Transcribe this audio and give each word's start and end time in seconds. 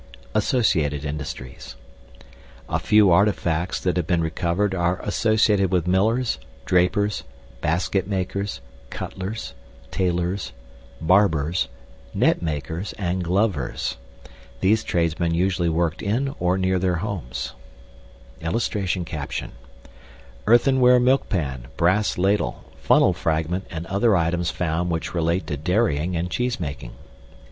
ASSOCIATED 0.33 1.05
INDUSTRIES 1.05 1.75
A 2.67 2.79
few 2.79 3.11
artifacts 3.11 3.79
that 3.81 3.97
have 3.97 4.07
been 4.07 4.23
recovered 4.23 4.73
are 4.73 4.99
associated 5.03 5.69
with 5.71 5.85
millers, 5.85 6.39
drapers, 6.65 7.23
basketmakers, 7.61 8.61
cutlers, 8.89 9.53
tailors, 9.91 10.53
barbers, 10.99 11.67
netmakers, 12.17 12.95
and 12.97 13.23
glovers. 13.23 13.97
These 14.61 14.83
tradesmen 14.83 15.35
usually 15.35 15.69
worked 15.69 16.01
in 16.01 16.33
or 16.39 16.57
near 16.57 16.79
their 16.79 16.95
homes. 16.95 17.53
[Illustration: 18.41 19.05
EARTHENWARE 20.47 20.99
MILK 20.99 21.29
PAN, 21.29 21.67
BRASS 21.77 22.17
LADLE, 22.17 22.63
FUNNEL 22.79 23.13
FRAGMENT, 23.13 23.67
AND 23.69 23.85
OTHER 23.85 24.17
ITEMS 24.17 24.49
FOUND 24.49 24.89
WHICH 24.89 25.13
RELATE 25.13 25.45
TO 25.45 25.57
DAIRYING 25.57 26.15
AND 26.15 26.31
CHEESEMAKING. 26.31 26.93